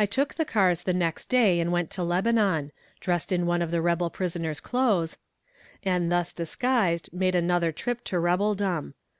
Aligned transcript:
I 0.00 0.04
took 0.04 0.34
the 0.34 0.44
cars 0.44 0.82
the 0.82 0.92
next 0.92 1.26
day 1.28 1.60
and 1.60 1.70
went 1.70 1.90
to 1.90 2.02
Lebanon 2.02 2.72
dressed 2.98 3.30
in 3.30 3.46
one 3.46 3.62
of 3.62 3.70
the 3.70 3.80
rebel 3.80 4.10
prisoner's 4.10 4.58
clothes 4.58 5.16
and 5.84 6.10
thus 6.10 6.32
disguised, 6.32 7.10
made 7.12 7.36
another 7.36 7.70
trip 7.70 8.02
to 8.06 8.18
rebeldom. 8.18 8.94